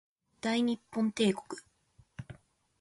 [0.41, 1.61] 大日本帝国